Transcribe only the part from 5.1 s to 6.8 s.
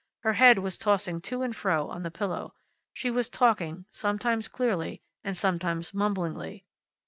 and sometimes mumblingly.